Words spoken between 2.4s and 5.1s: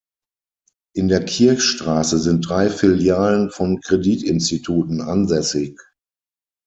drei Filialen von Kreditinstituten